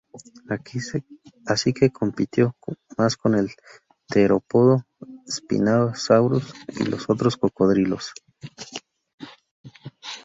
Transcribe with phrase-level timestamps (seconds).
[1.47, 2.55] Así que compitió
[2.97, 3.51] más con el
[4.07, 4.83] terópodo
[5.29, 8.11] "Spinosaurus" y los otros cocodrilos.